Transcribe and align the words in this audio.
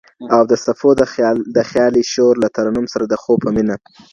او 0.35 0.41
د 0.49 0.53
څپو 0.63 0.89
د 1.55 1.59
خیالي 1.71 2.03
شور 2.13 2.33
له 2.43 2.47
ترنم 2.55 2.85
سره 2.93 3.05
د 3.07 3.13
خوب 3.21 3.37
په 3.43 3.49
مینه 3.55 3.75